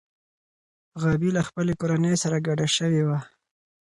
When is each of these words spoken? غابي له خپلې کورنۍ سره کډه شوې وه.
غابي 1.01 1.29
له 1.37 1.41
خپلې 1.47 1.73
کورنۍ 1.81 2.15
سره 2.23 2.37
کډه 2.45 2.67
شوې 2.77 3.03
وه. 3.07 3.19